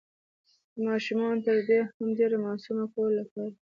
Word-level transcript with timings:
د 0.73 0.75
ماشومانو 0.89 1.43
تر 1.47 1.57
دې 1.67 1.79
هم 1.95 2.07
ډير 2.17 2.31
معصومه 2.45 2.85
کولو 2.93 3.15
لپاره 3.21 3.53